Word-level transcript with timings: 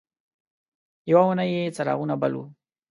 یوه 1.11 1.23
اونۍ 1.27 1.49
یې 1.55 1.73
څراغونه 1.75 2.13
بل 2.21 2.33
وو. 2.35 2.45